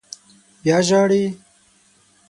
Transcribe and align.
_بيا 0.63 0.77
ژاړې! 0.87 1.23